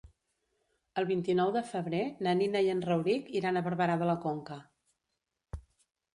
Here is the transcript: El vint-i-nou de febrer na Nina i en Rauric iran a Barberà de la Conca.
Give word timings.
El 1.01 1.07
vint-i-nou 1.09 1.51
de 1.55 1.61
febrer 1.67 1.99
na 2.29 2.33
Nina 2.39 2.65
i 2.69 2.73
en 2.77 2.81
Rauric 2.87 3.31
iran 3.43 3.61
a 3.61 3.65
Barberà 3.69 4.01
de 4.03 4.09
la 4.13 4.19
Conca. 4.27 4.61